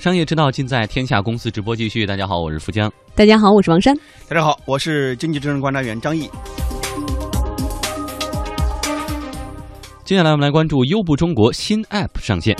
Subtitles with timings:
[0.00, 2.06] 商业之道尽在天下公司直播继续。
[2.06, 2.90] 大家好，我是富江。
[3.14, 3.94] 大家好，我是王珊。
[4.26, 6.22] 大家好，我是经济之声观察员张毅。
[10.02, 12.56] 接下来我们来关注优步中国新 App 上线。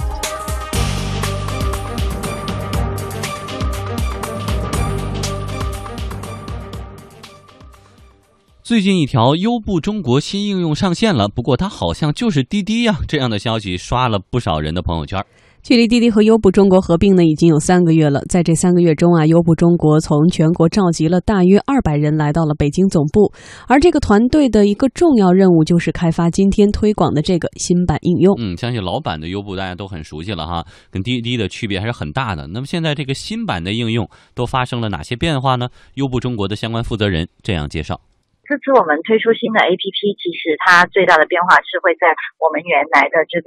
[8.63, 15.25] 最近一条优步中国新应用上线了，不过它好像就是滴滴呀，这样的消息刷了不少人的朋友圈。
[15.63, 18.21] 距离滴滴和优步中国合并呢，已经有三个月了。
[18.31, 23.31] 在这三个月中啊，优步中国从全国召集了大约二百人来到了北京总部，
[23.69, 28.35] 而这个团队的一个重要任务就是开发今天推广的这个新版应用。
[28.41, 32.47] 嗯，相信老版的优步大家都很熟悉了哈，跟滴滴的区别还是很大的。
[32.49, 35.69] 那么现在这个新版的应用都发生了哪些变化呢？
[35.95, 38.01] 优步中国的相关负责人这样介绍。
[38.49, 42.11] 这次我们推出新的 APP，其实它最大的变化是会在
[42.43, 43.39] 我们原来的这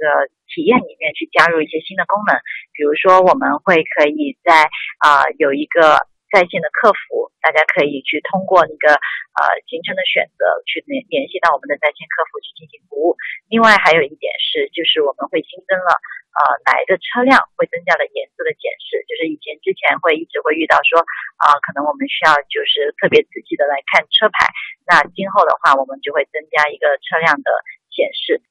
[0.54, 2.38] 体验里面去加入一些新的功能，
[2.70, 4.70] 比如说我们会可以在
[5.02, 5.98] 啊有一个
[6.30, 13.18] 在线的客服，大家可以去通过那个呃行程的选择去联联系到我们的在线客服去进行服务。
[13.50, 15.98] 另外还有一点是，就是我们会新增了。
[16.34, 20.98] 呃，来的车辆会增加了颜色的检视，就是以前之前会一直会遇到说，
[21.38, 24.50] 啊，可能我们需要就是特别仔细的来看车牌，
[24.82, 27.50] 那今后的话，我们就会增加一个车辆的
[27.94, 28.42] 显示。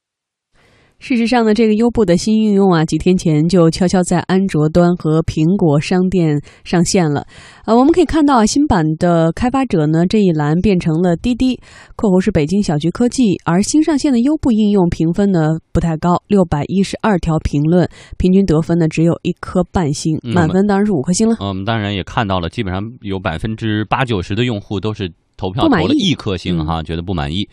[1.03, 7.27] 事实上呢，这个优步的新应用啊，几天前就悄悄在安卓端和苹果商店上线了。
[7.65, 11.59] 呃，我们可以看到啊，新版的开发者呢这一栏变成了滴滴
[11.97, 17.85] （括弧是北京小桔科技），而新上线的优步应用评分呢不太高，六百一十二条评论，
[18.17, 21.35] 平均得分呢只有一颗半星，满分当然是五颗星了。
[21.41, 27.45] 我们当然也看到了，基本上有百分之八九十的用户都是投票投了一颗星哈，觉得不满意。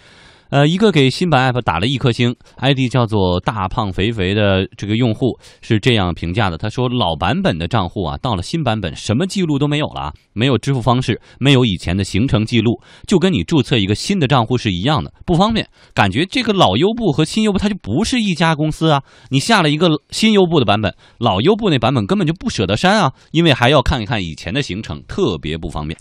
[0.50, 15.68] 呃，一个给新版 App 打了一颗星，ID 叫做大胖肥肥的这个用户是这样评价的：他说，老版本的账户啊，到了新版本什么记录都没有了，没有支付方式，没有以前的行程记录，就跟你注册一个新的账户是一样的，不方便。
[15.94, 19.02] 感觉这个老优步和新优步它就不是一家公司啊。
[19.30, 25.96] 你下了一个新优步的版本，老优步那版本根本就不舍得删啊，因为还要看一看以前的行程，特别不方便。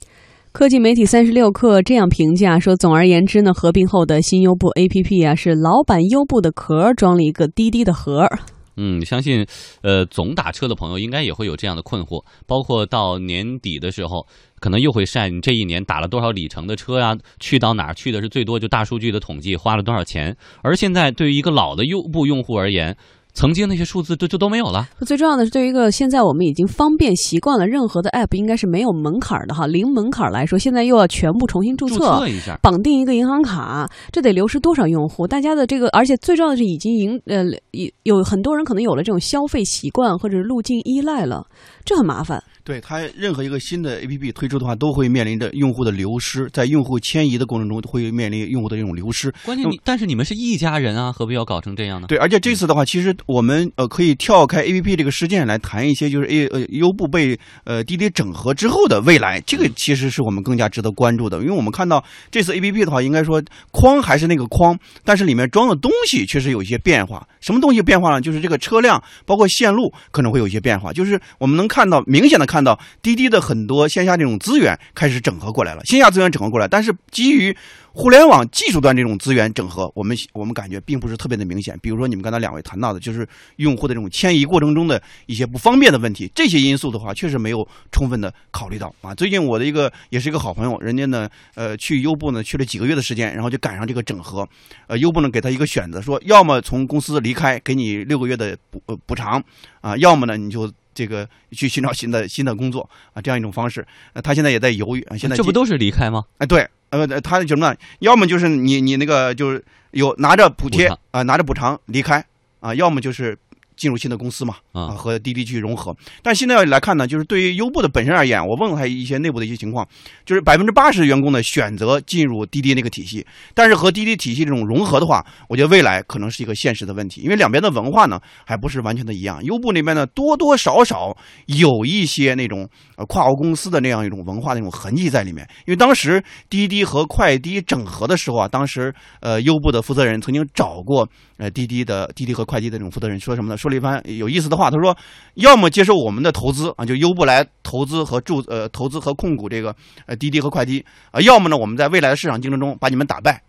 [0.60, 8.28] 科技媒体三十六氪这样评价说：“总而言之呢，合并后的新优步 APP 啊，是老版优步的壳装了一个滴滴的盒。”
[8.76, 9.46] 嗯，相信，
[9.84, 14.28] 呃，总打车的朋友应该也会有这样的困惑，包括到年底的时候，
[14.60, 20.36] 可能又会晒你这一年打了多少里程的车呀，去到哪儿去的是最多，就大数据的统计花了多少钱。
[20.62, 22.98] 而现在对于一个老的优步用户而言，
[23.34, 24.88] 曾经那些数字就就都没有了。
[25.06, 35.26] 最重要的是，对于一个现在我们已经方便习惯了，任何的 app 应该是没有门槛的哈，零门槛来说，现在又要全部重新注册一下，绑定一个银行卡，这得流失多少用户？
[35.26, 41.46] 大家的这个，而且最重要的是，已经赢呃有有很多人可能有了这种消费习惯或者路径依赖了，
[41.86, 42.44] 这很麻烦。
[42.70, 49.34] 对它，任何一个新的 APP 推出的话，都会面临着用户的流失，在用户迁移的过程中，会面临用户的这种流失。
[49.44, 52.06] 关键你，但是你们是一家人啊，何必要搞成这样呢？
[52.08, 63.42] 对，而且这次的话，其实我们呃可以跳开 APP 这个事件来谈一些，就是 A 呃优步被呃滴滴整合之后的未来，这个其实是我们更加值得关注的，因为我们看到这次 APP 的话，应该说
[63.72, 67.28] 框还是那个框，但是里面装的东西确实有一些变化。
[67.42, 68.22] 什么东西变化呢？
[68.22, 70.94] 就是这个车辆，包括线路可能会有一些变化。
[70.94, 77.56] 就是我们能看到，明显的看看到滴滴的很多线下这种资源开始整合过来了，线下资源整合过来，但是基于。
[77.92, 81.78] 互联网技术端这种资源整合，我们我们感觉并不是特别的明显。
[81.82, 83.28] 比如说你们刚才两位谈到的，就是
[83.58, 89.14] 用户的这种迁移过程中的一些不方便的问题，这些因素的话，确实没有充分的考虑到啊。
[89.16, 94.48] 最近我的一个也是一个好朋友，人家呢，呃，去优步呢去了几个月的时间，然后就赶上这个整合，
[94.88, 99.44] 呃，优步呢给他一个选择，说要么从公司离开，给你六个月的补补偿
[99.82, 103.88] 啊，要么呢你就这个去寻找新的新的工作啊，这样一种方式。
[104.12, 106.26] 呃，他现在也在犹豫啊，现在这不都是离开吗？
[106.40, 106.68] 哎，对。
[106.90, 107.74] 呃，他什么呢？
[108.00, 112.26] 要么就是你你那个就是有拿着补贴啊，拿着补偿离开
[112.60, 113.38] 啊，要么就是。
[113.80, 115.96] 进入新的公司嘛，啊，和滴滴去融合。
[116.22, 119.88] 但现在来看呢，就是对于优步的本身而言，我问了他一些内部的一些情况，
[120.26, 129.42] 就是百分之八十的员工呢选择进入滴滴那个体系，但是和滴滴体系这种融合的话，我觉得未来可能是一个现实的问题，因为两边的文化呢还不是完全的一样。
[129.46, 131.16] 优步那边呢多多少少
[131.46, 132.68] 有一些那种
[132.98, 135.48] 呃跨国公司的那样一种文化那种痕迹在里面。
[135.66, 143.56] 因为当时滴滴和快滴整合的时候啊，当时呃优步的负责人曾经找过呃滴滴的滴滴和快滴的这种负责人说什么呢？
[143.56, 143.69] 说。
[143.76, 144.96] 一番有意思的话，他说
[145.36, 149.76] ：“要么接受我们的投资啊，就优步来投资和注呃投资和控股这个
[150.06, 153.42] 呃滴滴和快滴啊，要么呢我们在未来的市场竞争中把你们打败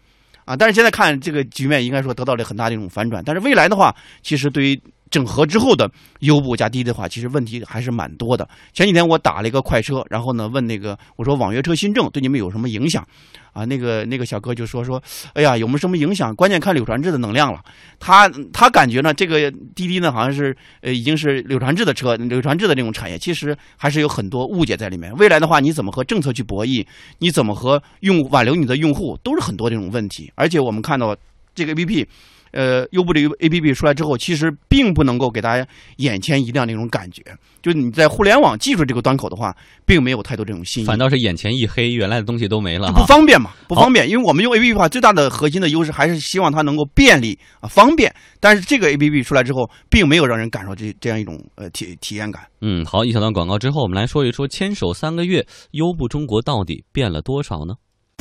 [0.44, 0.56] 啊。
[0.56, 3.22] 但是现在看这个局面，应该说得到了很大的一种反转。
[3.24, 5.90] 但是未来的话，其实对于整合之后的
[6.20, 8.48] 优步加滴滴的话，其实问题还是蛮多的。
[8.72, 13.04] 前几天我打了一个快车，然后呢问那个我说网约车新政对你们有什么影响？
[13.52, 15.02] 啊，那个那个小哥就说说，
[15.34, 16.32] 哎呀，有没有什么影响？
[16.36, 17.60] 关键看柳传志的能量了。
[17.98, 25.12] 他他感觉呢，这个滴滴呢好像是呃已经是柳传志的车，柳传志的这种产业，其实还是有很多误解在里面。
[25.16, 26.86] 未来的话，你怎么和政策去博弈？
[27.18, 30.32] 你怎么和用挽留你的用户，都是很多这种问题。
[30.36, 31.16] 而且我们看到
[31.52, 32.06] 这个 APP。
[32.52, 35.66] 呃，优步这个 A P P 出来之后，其实并不能够给大家
[35.96, 37.22] 眼前一亮那种感觉。
[37.62, 39.54] 就你在互联网技术这个端口的话，
[39.84, 43.50] 并没有太多这种新意，反倒是眼前一黑，原来的东西都没了，不方便嘛？
[43.68, 48.14] 不方便，因为我们用 A P P 的话，最大的核心的优势还是希望它能够便利啊，方便。
[48.40, 52.42] 但是这个 A P P 出来之后，并没有让人感受这这样一种呃体体验感。
[52.62, 57.74] 嗯，好，一小段广告之后，我们来说一说牵手三个月，优步中国到底变了多少呢？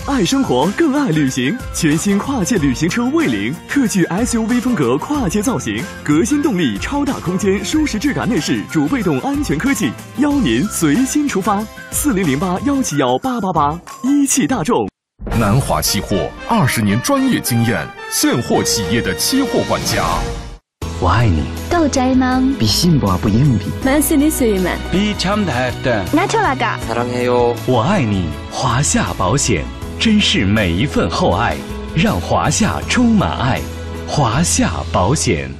[0.08, 1.56] 爱生活，更爱旅行。
[1.72, 11.64] 全新跨界旅行车魏领，特具 SUV 风格跨界造型，革新动力，超大空间，舒适质感内饰，主被动安全科技，邀您随心出发。
[11.90, 14.86] 四零零八幺七幺八八八，一汽大众。
[15.38, 20.04] 南华期货二十年专业经验，现货企业的期货管家。
[21.00, 21.44] 我爱你。
[21.70, 22.42] 豆摘吗？
[22.58, 23.64] 比幸福不硬币。
[23.82, 26.04] 만스니스위만比참다 다。
[26.12, 27.56] 나초라가 사랑해 요。
[27.66, 29.64] 我爱你，华夏保险。
[29.99, 31.57] 珍视每一份厚爱，
[31.93, 33.59] 让华夏充满爱。
[34.07, 35.51] 华夏保险。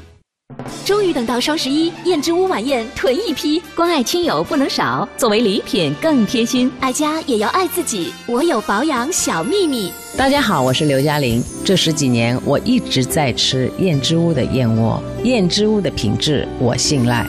[0.86, 6.72] 终于等到双十一，燕之屋晚宴囤一批，关爱亲友不能少，作为礼品更贴心。
[6.80, 9.92] 爱家也要爱自己，我有保养小秘密。
[10.18, 11.44] 大家好，我是刘嘉玲。
[11.66, 17.28] 这十几年我一直在吃燕之屋的燕窝，燕之屋的品质我信赖。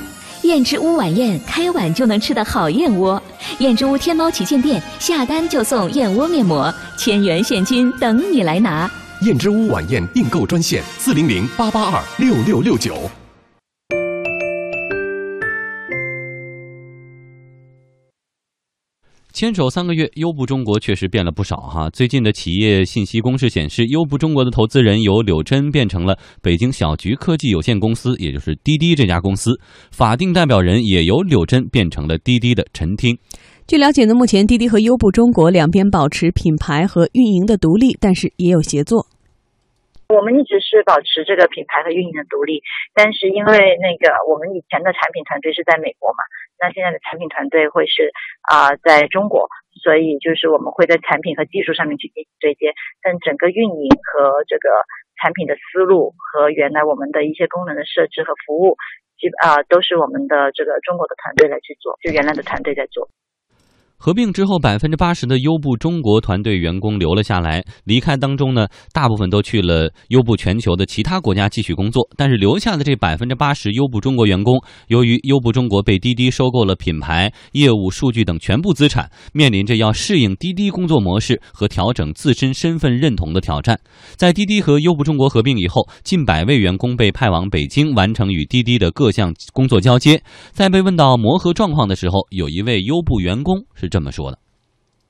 [0.51, 3.23] 燕之屋晚宴，开碗就能吃的好燕窝。
[3.61, 8.91] 燕之屋天猫旗舰店下单就送燕窝面膜，千元现金等你来拿。
[9.21, 13.09] 燕之屋晚宴订购专线：四零零八八二六六六九。
[19.33, 21.89] 牵手三个月，优步中国确实变了不少哈。
[21.91, 29.59] 最近的企业信息公示显示，优步中国的投资人由柳真变成了北京小桔科技有限公司，也就是滴滴这家公司。
[29.91, 33.17] 法定代表人也由柳真变成了滴滴的陈听。
[33.67, 39.07] 据了解呢，目前滴滴和优步中国两边保持品牌和运营的独立，但是也有协作。
[40.11, 42.63] 我们一直是保持这个品牌和运营的独立，
[42.95, 46.19] 但是因为那个我们以前的产品团队是在美国嘛。
[46.59, 48.11] 那现在的产品团队会是
[48.43, 49.49] 啊，在中国，
[49.83, 54.69] 所以就是我们会在产品和技术上面去进行对接，但整个运营和这个
[55.23, 58.77] 产品的思路和原来我们的一些功能的设置和服务，
[59.17, 63.09] 基啊都是我们的这个中国的团队来去做，就原来的团队在做。
[64.03, 67.63] 合并之后，百分之八十的优步中国团队员工留了下来。
[67.85, 72.09] 离开当中呢，大部分都去了优步全球的其他国家继续工作。
[72.17, 74.59] 但是留下的这百分之八十优步中国员工，
[74.89, 83.79] 由于优步中国被滴滴收购了品牌、业务、数据等全部资产，面临着要适应滴滴工作模式和调整自身身份认同的挑战。
[84.17, 90.23] 在滴滴和优步中国合并以后，近百位员工被派往北京，完成与滴滴的各项工作交接。
[90.53, 93.90] 在被问到磨合状况的时候，有一位优步员工是。
[93.91, 94.39] 这么说的，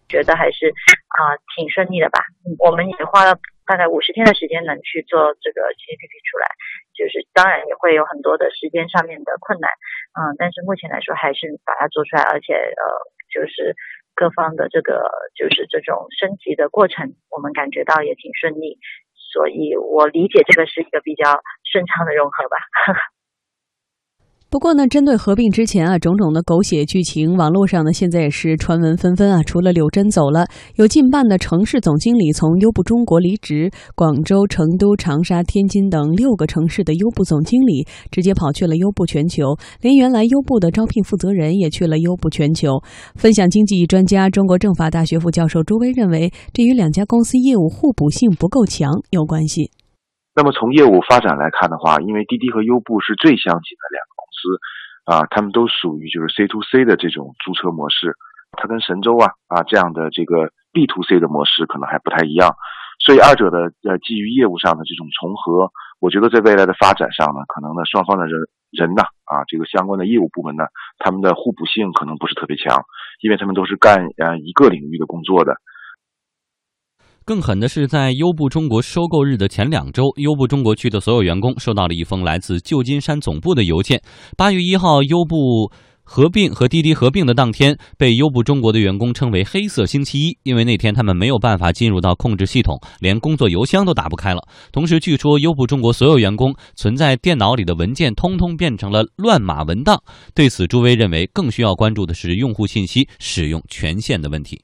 [0.08, 2.18] 觉得还是啊挺顺利的吧。
[2.58, 6.48] 我们也花了大概五十天的时间能去做这个 A P P 出来，
[6.96, 9.70] 就是当然也会有很多的时间上面的困难，
[10.18, 12.82] 嗯，但是目前来说还是把它做出来，而且呃
[13.30, 13.76] 就是
[14.16, 18.80] 各方的这个就是这种升级的过程，我们感觉到也挺顺利，
[19.14, 21.38] 所以我理解这个是一个比较
[21.70, 22.56] 顺畅的融合吧。
[24.50, 29.44] 不过呢，针对合并之前啊种种的狗血剧情，网络上呢现在也是传闻纷纷啊。
[29.44, 42.82] 除了柳真走了，有近半的城市总经理从优步中国离职，广州、成都、长沙、天津等六个城市的优步总经理直接跑去了优步全球，连原来优步的招聘负责人也去了优步全球。
[43.14, 49.70] 分享经济专家、中国政法大学副教授朱威认为，这与两家公司业务互补性不够强有关系。
[50.34, 54.19] 那么从业务发展来看的话，因为滴滴和优步是最相近的两个。
[54.40, 54.56] 司
[55.04, 58.16] 啊，他们都属于就是 C to C 的这种租车模式，
[58.56, 62.56] 它跟神州啊啊这样的这个 B to C 的模式可能还不太一样，
[63.04, 65.70] 所以二者的呃基于业务上的这种重合，
[66.00, 70.64] 我觉得在未来的发展上呢，可能呢双方的人人呢啊这个相关的业务部门呢，
[70.98, 72.84] 他们的互补性可能不是特别强，
[73.20, 75.54] 因为他们都是干呃一个领域的工作的。
[77.30, 84.02] 更狠的是，在优步中国收购日的前两周，优步中国区的所有员工收到了一封来自旧金山总部的邮件。
[84.36, 85.70] 八月一号，优步。
[86.02, 94.42] 合并和滴滴合并的当天，被优步中国的员工称为“黑色星期一”，因为那天他们没有办法进入到控制系统，连工作邮箱都打不开了。
[94.72, 100.02] 同时，据说优步中国所有员工存在电脑里的文件，通通变成了乱码文档。
[100.34, 104.60] 对此，朱威认为更需要关注的是用户信息使用权限的问题。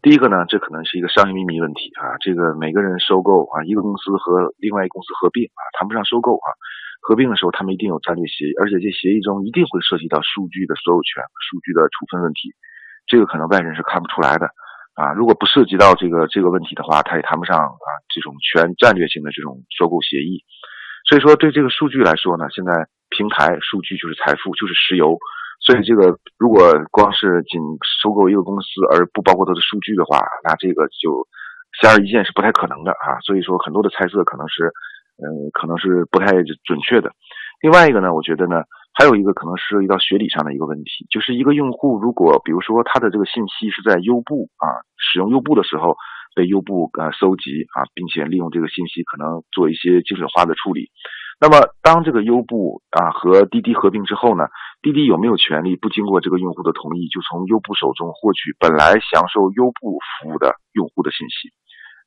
[0.00, 6.48] 第一个呢，这可能是一个商业秘密问题啊，这个每个人收购啊，一个公司和另外一个公司合并啊，谈不上收购啊。
[7.00, 12.54] 合并的时候，他们一定有战略协议，而且这协议中一定会涉及到数据的所有权、数据的处分问题。
[13.06, 14.46] 这个可能外人是看不出来的
[14.94, 15.12] 啊。
[15.14, 20.44] 如果不涉及到这个这个问题的话，他也谈不上啊这种全战略性的这种收购协议。
[21.08, 25.18] 所以说，对这个数据来说呢，现在平台数据就是财富，就是石油。
[25.60, 27.60] 所以这个如果光是仅
[28.02, 31.26] 收购一个公司而不包括它的数据的话，那这个就
[31.80, 33.18] 显而易见是不太可能的啊。
[33.24, 34.72] 所以说，很多的猜测可能是。
[35.18, 36.30] 嗯，可能是不太
[36.62, 37.10] 准确的。
[37.60, 38.62] 另外一个呢，我觉得呢，
[38.94, 45.96] 还有一个可能涉及到学理上的一个问题，就是一个用户如果比如说他的这个信息是在优步啊使用优步的时候
[46.36, 50.88] 被优步啊搜集啊，并且利用这个信息可能做一些精准化的处理，
[51.40, 54.44] 那么当这个优步啊和滴滴合并之后呢，
[54.82, 61.52] 滴滴有没有权利不经过这个用户的同意，就从优步手中获取本来享受优步服务的用户的信息？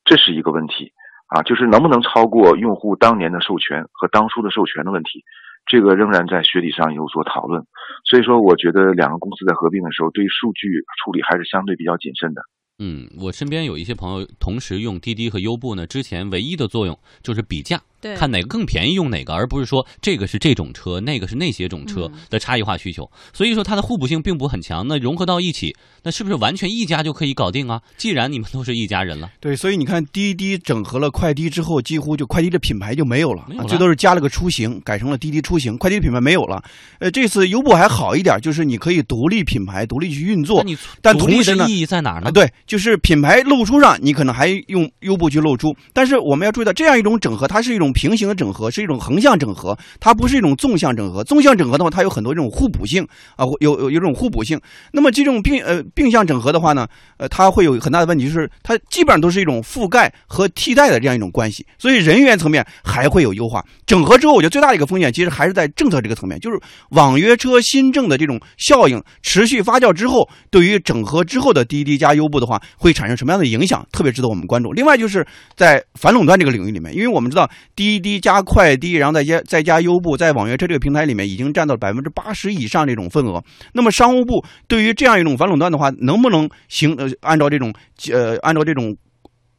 [0.03, 0.93] 这是一个问题。
[1.31, 5.23] 啊，就是能不能超过用户当年的授权和当初的授权的问题，
[5.65, 7.63] 这个仍然在学理上有所讨论。
[8.03, 10.67] 所以说，我觉得两个公司在合并的时候，对数据
[11.01, 12.41] 处理还是相对比较谨慎的。
[12.79, 17.79] 嗯，我身边有一些朋友同时用滴滴和优步呢，之前唯一的作用就是比价。
[18.17, 23.09] 看哪个更便宜用哪个，而不是说这个是这种车，那个是那些种车的差异化需求。
[23.33, 24.87] 所以说它的互补性并不很强。
[24.87, 27.81] 那融合到一起，那是不是完全一家就可以搞定啊？
[27.97, 36.63] 既然你们都是一家人了，对，所以你看滴滴整合了快滴之后，几乎就快滴的品牌就没有了，没有最多是加了个出行，改成了滴滴出行，快滴品牌没有了。
[36.99, 40.65] 呃，这次优步还好一点，就是你可以独立品牌，独立去运作。
[41.01, 42.31] 但独立的意义在哪儿呢？
[42.31, 48.71] 对，就是品牌露出上，你可能还用优步去露出，但是我们要注意到，这样一种整合，它是一种平行的整合。
[48.71, 51.23] 是一种横向整合，它不是一种纵向整合。
[51.23, 53.05] 纵向整合的话，它有很多这种互补性
[53.35, 54.59] 啊，有有有这种互补性。
[54.93, 61.65] 那么这种并呃并向整合的话呢，呃，它会有很大的问题，就是它基本上都是一种覆盖和替代的这样一种关系。
[61.77, 63.65] 所以人员层面还会有优化。
[63.85, 66.59] 整合之后，我觉得最大的一个风险，其实还是在政策这个层面，就是
[66.91, 74.71] 网约车新政的这种效应持续发酵之后，对于整合之后的滴滴加优步的话，会产生什么样的影响，特别值得我们关注。
[74.71, 75.25] 另外就是
[75.57, 77.49] 在反垄断这个领域里面，因为我们知道
[77.81, 78.75] 滴滴加快。
[78.77, 83.43] 滴，然后再加再加优步，在网约车这个平台里面已经占到百分之八十以上这种份额。
[83.73, 87.73] 那么商务部对于这样一种反垄断的话，能不能行呃按照这种
[88.11, 88.95] 呃按照这种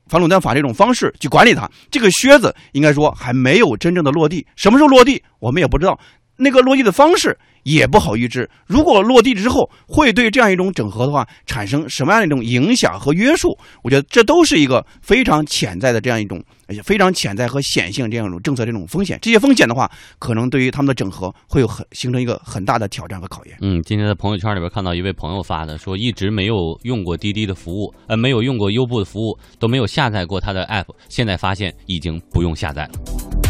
[0.06, 1.70] 反垄断法这种方式去管理它？
[1.90, 4.46] 这个靴子应该说还没有真正的落地。
[4.56, 5.98] 什么时候落地，我们也不知道。
[6.36, 7.38] 那个落地的方式。
[7.64, 13.56] 也不好预知，如果落地之后会对这样一种整合的话产生什么样的一种影响和约束？
[13.84, 19.16] 我觉得这都是一个非常潜在的这样一种，而且非常潜在和显性这样一种政策这种风险。
[19.22, 23.56] 这些风险的话，可能对于他们的整合会有很形成一个很大的挑战和考验。
[23.60, 33.41] 嗯，今天在朋友圈里边看到一位朋友发的，说一直没有用过滴滴的服务，呃，没有用过优步的服务，都没有下载过他的 app，现在发现已经不用下载了。